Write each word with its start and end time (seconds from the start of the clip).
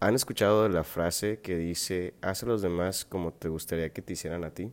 ¿Han 0.00 0.14
escuchado 0.14 0.68
la 0.68 0.84
frase 0.84 1.40
que 1.40 1.56
dice, 1.56 2.14
haz 2.20 2.44
a 2.44 2.46
los 2.46 2.62
demás 2.62 3.04
como 3.04 3.32
te 3.32 3.48
gustaría 3.48 3.92
que 3.92 4.00
te 4.00 4.12
hicieran 4.12 4.44
a 4.44 4.50
ti? 4.50 4.70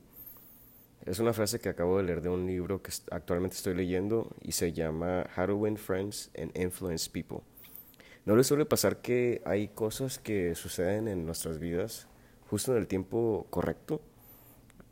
Es 1.04 1.18
una 1.18 1.34
frase 1.34 1.58
que 1.58 1.68
acabo 1.68 1.98
de 1.98 2.04
leer 2.04 2.22
de 2.22 2.30
un 2.30 2.46
libro 2.46 2.84
que 2.84 2.92
actualmente 3.10 3.56
estoy 3.56 3.74
leyendo 3.74 4.30
y 4.44 4.52
se 4.52 4.72
llama 4.72 5.26
How 5.36 5.48
to 5.48 5.56
Win 5.56 5.78
Friends 5.78 6.30
and 6.40 6.56
Influence 6.56 7.10
People. 7.10 7.40
¿No 8.26 8.36
les 8.36 8.46
suele 8.46 8.66
pasar 8.66 9.02
que 9.02 9.42
hay 9.46 9.70
cosas 9.70 10.20
que 10.20 10.54
suceden 10.54 11.08
en 11.08 11.26
nuestras 11.26 11.58
vidas 11.58 12.08
justo 12.48 12.74
en 12.74 12.78
el 12.78 12.88
tiempo 12.88 13.48
correcto? 13.50 14.02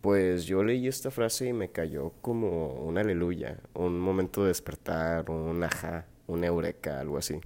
Pues 0.02 0.46
yo 0.46 0.64
leí 0.64 0.88
esta 0.88 1.12
frase 1.12 1.50
y 1.50 1.54
me 1.54 1.70
cayó 1.70 2.12
como 2.22 2.74
una 2.74 3.02
aleluya, 3.02 3.60
un 3.76 4.00
momento 4.00 4.42
de 4.42 4.48
despertar, 4.48 5.30
un 5.30 5.64
ajá, 5.64 6.08
un 6.26 6.44
eureka, 6.44 7.00
algo 7.00 7.20
así. 7.20 7.40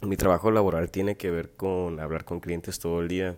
Mi 0.00 0.16
trabajo 0.16 0.50
laboral 0.50 0.90
tiene 0.90 1.16
que 1.16 1.30
ver 1.30 1.50
con 1.50 1.98
hablar 1.98 2.24
con 2.24 2.40
clientes 2.40 2.78
todo 2.78 3.00
el 3.00 3.08
día. 3.08 3.36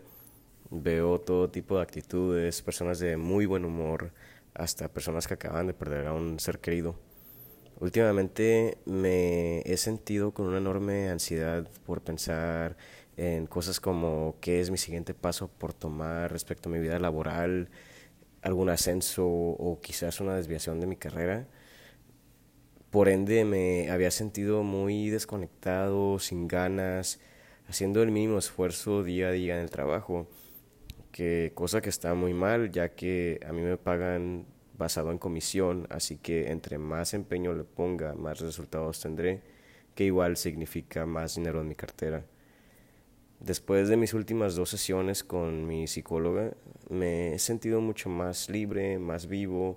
Veo 0.70 1.20
todo 1.20 1.48
tipo 1.48 1.76
de 1.76 1.82
actitudes, 1.82 2.60
personas 2.62 2.98
de 2.98 3.16
muy 3.16 3.46
buen 3.46 3.64
humor, 3.64 4.12
hasta 4.54 4.88
personas 4.88 5.28
que 5.28 5.34
acaban 5.34 5.68
de 5.68 5.74
perder 5.74 6.06
a 6.08 6.12
un 6.12 6.40
ser 6.40 6.58
querido. 6.58 6.96
Últimamente 7.78 8.78
me 8.86 9.60
he 9.60 9.76
sentido 9.76 10.32
con 10.32 10.46
una 10.46 10.58
enorme 10.58 11.08
ansiedad 11.10 11.68
por 11.84 12.00
pensar 12.02 12.76
en 13.16 13.46
cosas 13.46 13.80
como 13.80 14.36
qué 14.40 14.60
es 14.60 14.70
mi 14.70 14.78
siguiente 14.78 15.14
paso 15.14 15.48
por 15.48 15.72
tomar 15.72 16.32
respecto 16.32 16.68
a 16.68 16.72
mi 16.72 16.80
vida 16.80 16.98
laboral, 16.98 17.68
algún 18.42 18.70
ascenso 18.70 19.26
o 19.26 19.80
quizás 19.80 20.20
una 20.20 20.36
desviación 20.36 20.80
de 20.80 20.86
mi 20.86 20.96
carrera. 20.96 21.46
Por 22.96 23.10
ende 23.10 23.44
me 23.44 23.90
había 23.90 24.10
sentido 24.10 24.62
muy 24.62 25.10
desconectado, 25.10 26.18
sin 26.18 26.48
ganas, 26.48 27.20
haciendo 27.68 28.02
el 28.02 28.10
mínimo 28.10 28.38
esfuerzo 28.38 29.02
día 29.02 29.28
a 29.28 29.32
día 29.32 29.56
en 29.56 29.60
el 29.60 29.68
trabajo, 29.68 30.26
que 31.12 31.52
cosa 31.54 31.82
que 31.82 31.90
está 31.90 32.14
muy 32.14 32.32
mal 32.32 32.70
ya 32.70 32.94
que 32.94 33.38
a 33.46 33.52
mí 33.52 33.60
me 33.60 33.76
pagan 33.76 34.46
basado 34.78 35.12
en 35.12 35.18
comisión, 35.18 35.86
así 35.90 36.16
que 36.16 36.50
entre 36.50 36.78
más 36.78 37.12
empeño 37.12 37.52
le 37.52 37.64
ponga, 37.64 38.14
más 38.14 38.40
resultados 38.40 38.98
tendré, 38.98 39.42
que 39.94 40.04
igual 40.04 40.38
significa 40.38 41.04
más 41.04 41.34
dinero 41.34 41.60
en 41.60 41.68
mi 41.68 41.74
cartera. 41.74 42.24
Después 43.40 43.90
de 43.90 43.98
mis 43.98 44.14
últimas 44.14 44.54
dos 44.54 44.70
sesiones 44.70 45.22
con 45.22 45.66
mi 45.66 45.86
psicóloga, 45.86 46.54
me 46.88 47.34
he 47.34 47.38
sentido 47.40 47.82
mucho 47.82 48.08
más 48.08 48.48
libre, 48.48 48.98
más 48.98 49.26
vivo, 49.26 49.76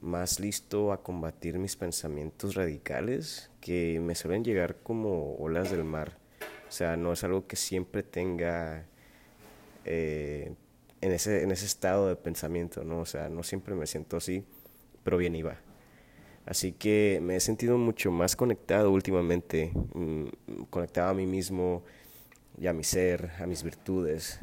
más 0.00 0.40
listo 0.40 0.92
a 0.92 1.02
combatir 1.02 1.58
mis 1.58 1.76
pensamientos 1.76 2.54
radicales 2.54 3.50
que 3.60 4.00
me 4.00 4.14
suelen 4.14 4.44
llegar 4.44 4.76
como 4.82 5.34
olas 5.36 5.70
del 5.70 5.84
mar. 5.84 6.18
O 6.68 6.72
sea, 6.72 6.96
no 6.96 7.12
es 7.12 7.24
algo 7.24 7.46
que 7.46 7.56
siempre 7.56 8.02
tenga 8.02 8.86
eh, 9.84 10.54
en, 11.00 11.12
ese, 11.12 11.42
en 11.42 11.50
ese 11.50 11.66
estado 11.66 12.08
de 12.08 12.16
pensamiento, 12.16 12.84
¿no? 12.84 13.00
O 13.00 13.06
sea, 13.06 13.28
no 13.28 13.42
siempre 13.42 13.74
me 13.74 13.86
siento 13.86 14.16
así, 14.16 14.44
pero 15.02 15.16
bien 15.16 15.34
iba. 15.34 15.58
Así 16.46 16.72
que 16.72 17.20
me 17.22 17.36
he 17.36 17.40
sentido 17.40 17.78
mucho 17.78 18.10
más 18.10 18.36
conectado 18.36 18.90
últimamente, 18.90 19.72
mm, 19.94 20.24
conectado 20.70 21.10
a 21.10 21.14
mí 21.14 21.26
mismo 21.26 21.84
y 22.58 22.66
a 22.66 22.72
mi 22.72 22.84
ser, 22.84 23.30
a 23.38 23.46
mis 23.46 23.62
virtudes. 23.62 24.40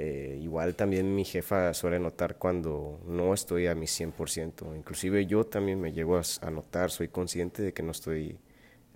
Eh, 0.00 0.38
igual 0.40 0.76
también 0.76 1.12
mi 1.12 1.24
jefa 1.24 1.74
suele 1.74 1.98
notar 1.98 2.36
cuando 2.36 3.00
no 3.04 3.34
estoy 3.34 3.66
a 3.66 3.74
mi 3.74 3.86
100%. 3.86 4.76
Inclusive 4.76 5.26
yo 5.26 5.44
también 5.44 5.80
me 5.80 5.92
llego 5.92 6.16
a, 6.16 6.50
notar, 6.52 6.92
soy 6.92 7.08
consciente 7.08 7.62
de 7.62 7.72
que 7.72 7.82
no 7.82 7.90
estoy 7.90 8.38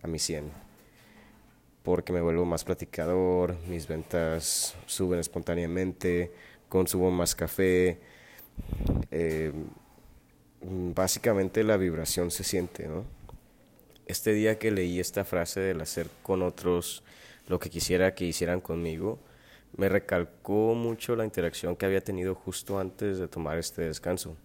a 0.01 0.07
mi 0.07 0.19
100%. 0.19 0.45
Porque 1.83 2.13
me 2.13 2.21
vuelvo 2.21 2.45
más 2.45 2.63
platicador, 2.63 3.57
mis 3.67 3.89
ventas 3.89 4.77
suben 4.87 5.19
espontáneamente, 5.19 6.31
consumo 6.69 7.11
más 7.11 7.35
café. 7.35 7.99
Eh, 9.11 9.51
básicamente 10.61 11.65
la 11.65 11.79
vibración 11.79 12.31
se 12.31 12.45
siente, 12.45 12.87
¿no? 12.87 13.05
Este 14.07 14.33
día 14.35 14.57
que 14.57 14.71
leí 14.71 15.01
esta 15.01 15.25
frase 15.25 15.59
del 15.59 15.81
hacer 15.81 16.07
con 16.23 16.43
otros 16.43 17.03
lo 17.49 17.59
que 17.59 17.71
quisiera 17.71 18.15
que 18.15 18.25
hicieran 18.25 18.61
conmigo, 18.61 19.19
me 19.77 19.89
recalcó 19.89 20.75
mucho 20.75 21.17
la 21.17 21.25
interacción 21.25 21.77
que 21.77 21.87
había 21.87 22.03
tenido 22.03 22.35
justo 22.35 22.79
antes 22.79 23.19
de 23.19 23.29
tomar 23.29 23.59
este 23.59 23.83
descanso. 23.83 24.37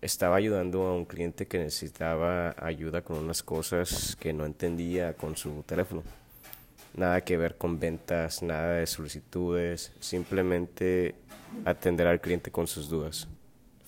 Estaba 0.00 0.36
ayudando 0.36 0.86
a 0.86 0.94
un 0.94 1.04
cliente 1.04 1.46
que 1.46 1.58
necesitaba 1.58 2.54
ayuda 2.58 3.02
con 3.02 3.18
unas 3.18 3.42
cosas 3.42 4.16
que 4.20 4.32
no 4.32 4.46
entendía 4.46 5.14
con 5.14 5.36
su 5.36 5.64
teléfono. 5.64 6.04
Nada 6.94 7.20
que 7.22 7.36
ver 7.36 7.56
con 7.56 7.80
ventas, 7.80 8.42
nada 8.42 8.74
de 8.74 8.86
solicitudes, 8.86 9.92
simplemente 9.98 11.16
atender 11.64 12.06
al 12.06 12.20
cliente 12.20 12.50
con 12.52 12.66
sus 12.66 12.88
dudas. 12.88 13.26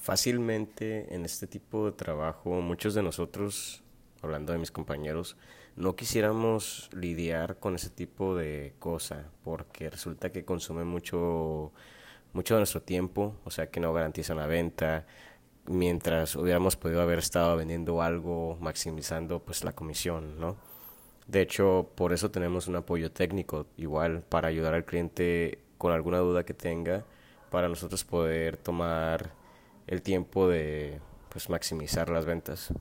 Fácilmente 0.01 1.15
en 1.15 1.25
este 1.25 1.47
tipo 1.47 1.87
de 1.87 1.93
trabajo 1.93 2.61
muchos 2.61 2.95
de 2.95 3.03
nosotros, 3.03 3.83
hablando 4.21 4.53
de 4.53 4.59
mis 4.59 4.71
compañeros, 4.71 5.37
no 5.77 5.97
quisiéramos 5.97 6.91
lidiar 6.93 7.59
con 7.59 7.75
ese 7.75 7.91
tipo 7.91 8.37
de 8.37 8.75
cosa 8.79 9.31
porque 9.45 9.91
resulta 9.91 10.31
que 10.31 10.45
consume 10.45 10.85
mucho 10.85 11.73
mucho 12.33 12.55
de 12.55 12.61
nuestro 12.61 12.83
tiempo, 12.83 13.35
o 13.45 13.51
sea 13.51 13.71
que 13.71 13.81
no 13.81 13.93
garantizan 13.93 14.37
la 14.37 14.47
venta, 14.47 15.07
mientras 15.67 16.37
hubiéramos 16.37 16.77
podido 16.77 17.01
haber 17.03 17.19
estado 17.19 17.57
vendiendo 17.57 18.03
algo, 18.03 18.57
maximizando 18.61 19.41
pues 19.41 19.65
la 19.65 19.73
comisión, 19.73 20.39
¿no? 20.41 20.57
De 21.27 21.43
hecho, 21.43 21.91
por 21.95 22.13
eso 22.13 22.31
tenemos 22.31 22.67
un 22.69 22.77
apoyo 22.77 23.13
técnico 23.13 23.67
igual 23.77 24.23
para 24.29 24.49
ayudar 24.49 24.75
al 24.75 24.85
cliente 24.85 25.61
con 25.79 25.93
alguna 25.93 26.19
duda 26.19 26.45
que 26.45 26.55
tenga, 26.55 27.05
para 27.51 27.69
nosotros 27.69 28.05
poder 28.05 28.57
tomar 28.57 29.31
el 29.87 30.03
tiempo 30.03 30.49
de 30.49 31.01
pues 31.29 31.49
maximizar 31.49 32.11
las 32.11 32.25
ventas. 32.27 32.73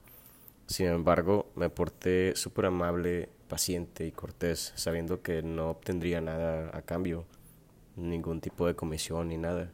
Sin 0.70 0.86
embargo, 0.86 1.48
me 1.56 1.72
porté 1.72 2.36
súper 2.36 2.68
amable, 2.68 3.28
paciente 3.48 4.06
y 4.06 4.12
cortés, 4.12 4.72
sabiendo 4.76 5.24
que 5.24 5.42
no 5.42 5.72
obtendría 5.72 6.22
nada 6.22 6.70
a 6.78 6.84
cambio, 6.84 7.26
ningún 7.96 8.40
tipo 8.40 8.68
de 8.68 8.76
comisión 8.76 9.30
ni 9.30 9.38
nada. 9.38 9.72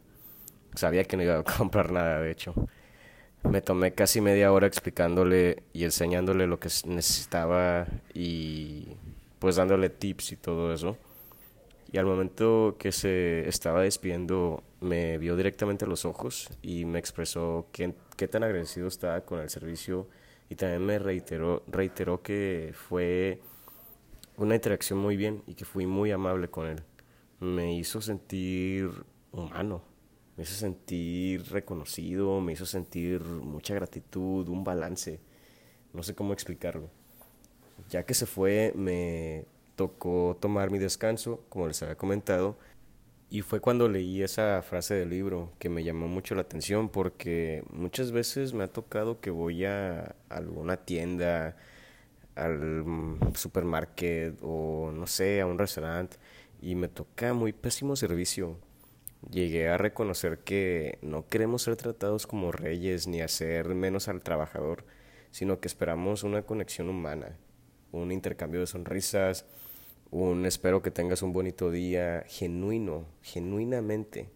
Sabía 0.74 1.04
que 1.04 1.18
no 1.18 1.24
iba 1.24 1.38
a 1.38 1.44
comprar 1.58 1.92
nada, 1.92 2.22
de 2.22 2.32
hecho. 2.32 2.56
Me 3.44 3.62
tomé 3.62 3.94
casi 3.94 4.22
media 4.22 4.54
hora 4.54 4.68
explicándole 4.68 5.64
y 5.74 5.84
enseñándole 5.84 6.48
lo 6.48 6.62
que 6.62 6.70
necesitaba 6.86 7.88
y 8.14 8.88
pues 9.40 9.58
dándole 9.58 9.90
tips 9.90 10.32
y 10.32 10.38
todo 10.38 10.74
eso. 10.74 10.98
Y 11.92 11.98
al 11.98 12.06
momento 12.06 12.78
que 12.80 12.94
se 12.94 13.50
estaba 13.50 13.82
despidiendo, 13.82 14.64
me 14.80 15.18
vio 15.18 15.36
directamente 15.36 15.84
a 15.84 15.90
los 15.90 16.06
ojos 16.06 16.50
y 16.62 16.86
me 16.86 17.00
expresó 17.00 17.68
qué, 17.74 17.94
qué 18.16 18.30
tan 18.30 18.44
agradecido 18.46 18.88
estaba 18.88 19.20
con 19.22 19.42
el 19.42 19.50
servicio 19.50 20.08
y 20.50 20.56
también 20.56 20.86
me 20.86 21.00
reiteró, 21.00 21.64
reiteró 21.68 22.22
que 22.22 22.74
fue 22.74 23.42
una 24.38 24.56
interacción 24.56 25.00
muy 25.00 25.18
bien 25.18 25.44
y 25.48 25.56
que 25.56 25.66
fui 25.66 25.86
muy 25.86 26.12
amable 26.12 26.50
con 26.50 26.68
él. 26.68 26.84
Me 27.40 27.76
hizo 27.76 28.02
sentir 28.02 28.90
humano, 29.32 29.82
me 30.38 30.44
hizo 30.44 30.56
sentir 30.56 31.44
reconocido, 31.52 32.42
me 32.42 32.54
hizo 32.54 32.66
sentir 32.66 33.22
mucha 33.22 33.74
gratitud, 33.74 34.48
un 34.50 34.64
balance. 34.64 35.20
No 35.94 36.04
sé 36.04 36.14
cómo 36.16 36.34
explicarlo. 36.34 36.90
Ya 37.90 38.04
que 38.06 38.14
se 38.14 38.26
fue, 38.26 38.74
me 38.76 39.46
tocó 39.76 40.38
tomar 40.40 40.72
mi 40.72 40.80
descanso, 40.80 41.44
como 41.50 41.68
les 41.68 41.82
había 41.84 41.96
comentado, 41.96 42.58
y 43.30 43.42
fue 43.42 43.60
cuando 43.60 43.90
leí 43.90 44.22
esa 44.22 44.62
frase 44.62 44.94
del 44.96 45.10
libro 45.10 45.52
que 45.60 45.70
me 45.70 45.84
llamó 45.84 46.08
mucho 46.08 46.36
la 46.36 46.42
atención 46.42 46.90
porque 46.90 47.64
muchas 47.70 48.12
veces 48.12 48.54
me 48.54 48.64
ha 48.64 48.68
tocado 48.68 49.20
que 49.20 49.32
voy 49.32 49.66
a 49.66 50.16
alguna 50.30 50.78
tienda, 50.78 51.56
al 52.36 52.84
supermarket 53.34 54.38
o 54.42 54.92
no 54.94 55.08
sé, 55.08 55.42
a 55.42 55.48
un 55.48 55.58
restaurante 55.58 56.18
y 56.62 56.76
me 56.76 56.88
toca 56.88 57.34
muy 57.34 57.54
pésimo 57.54 57.96
servicio. 57.96 58.58
Llegué 59.32 59.70
a 59.70 59.78
reconocer 59.78 60.40
que 60.40 61.00
no 61.02 61.28
queremos 61.28 61.64
ser 61.64 61.76
tratados 61.78 62.28
como 62.28 62.52
reyes 62.52 63.08
ni 63.08 63.22
hacer 63.22 63.70
menos 63.74 64.08
al 64.08 64.22
trabajador, 64.22 64.86
sino 65.32 65.60
que 65.60 65.68
esperamos 65.68 66.24
una 66.24 66.44
conexión 66.44 66.90
humana, 66.90 67.38
un 67.92 68.12
intercambio 68.12 68.60
de 68.60 68.68
sonrisas, 68.68 69.46
un 70.24 70.46
espero 70.46 70.82
que 70.82 70.92
tengas 70.92 71.22
un 71.24 71.34
bonito 71.34 71.72
día 71.72 72.24
genuino, 72.28 73.06
genuinamente. 73.22 74.30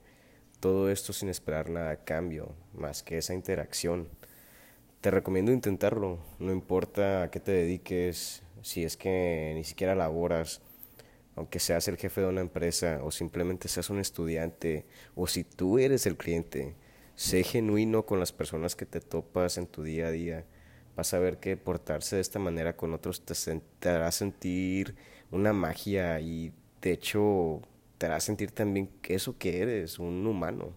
Todo 0.59 0.91
esto 0.91 1.13
sin 1.13 1.29
esperar 1.29 1.69
nada 1.69 1.91
a 1.91 2.03
cambio, 2.03 2.53
más 2.73 3.01
que 3.01 3.17
esa 3.17 3.33
interacción. 3.33 4.09
Te 4.99 5.09
recomiendo 5.09 5.53
intentarlo, 5.53 6.19
no 6.37 6.51
importa 6.51 7.23
a 7.23 7.31
qué 7.31 7.39
te 7.39 7.53
dediques, 7.53 8.43
si 8.61 8.83
es 8.83 8.97
que 8.97 9.53
ni 9.55 9.63
siquiera 9.63 9.95
laboras, 9.95 10.61
aunque 11.37 11.59
seas 11.59 11.87
el 11.87 11.95
jefe 11.95 12.19
de 12.19 12.27
una 12.27 12.41
empresa 12.41 12.99
o 13.01 13.09
simplemente 13.09 13.69
seas 13.69 13.89
un 13.89 13.99
estudiante 13.99 14.85
o 15.15 15.27
si 15.27 15.45
tú 15.45 15.79
eres 15.79 16.05
el 16.05 16.17
cliente, 16.17 16.75
sé 17.15 17.43
genuino 17.43 18.05
con 18.05 18.19
las 18.19 18.33
personas 18.33 18.75
que 18.75 18.85
te 18.85 18.99
topas 18.99 19.57
en 19.57 19.65
tu 19.65 19.83
día 19.83 20.07
a 20.07 20.11
día. 20.11 20.45
Vas 20.99 21.13
a 21.13 21.19
ver 21.19 21.37
que 21.39 21.55
portarse 21.55 22.17
de 22.17 22.21
esta 22.21 22.39
manera 22.39 22.75
con 22.75 22.93
otros 22.93 23.23
te, 23.23 23.89
hará 23.89 24.11
sentir 24.11 24.95
una 25.31 25.53
magia 25.53 26.19
y 26.19 26.51
de 26.81 26.91
hecho, 26.91 27.61
te 27.97 28.07
hará 28.07 28.19
sentir 28.19 28.51
también 28.51 28.89
que 29.01 29.15
eso 29.15 29.37
que 29.37 29.61
eres, 29.61 29.97
un 29.97 30.27
humano. 30.27 30.73